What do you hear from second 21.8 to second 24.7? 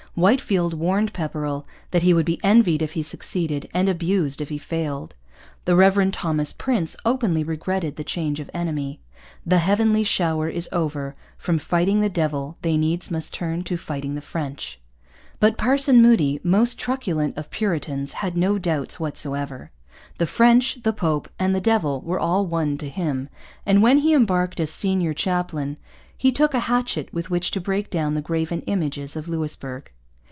were all one to him; and when he embarked